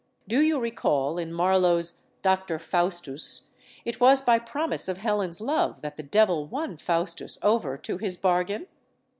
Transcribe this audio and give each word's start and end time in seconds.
Do 0.27 0.39
you 0.41 0.59
recall, 0.59 1.19
in 1.19 1.31
Marlowe's 1.31 1.99
"Doctor 2.23 2.57
Faustus," 2.57 3.49
it 3.85 3.99
was 3.99 4.23
by 4.23 4.39
promise 4.39 4.87
of 4.87 4.97
Helen's 4.97 5.39
love 5.41 5.81
that 5.83 5.95
the 5.95 6.01
devil 6.01 6.47
won 6.47 6.77
Faustus 6.77 7.37
over 7.43 7.77
to 7.77 7.99
his 7.99 8.17
bargain? 8.17 8.65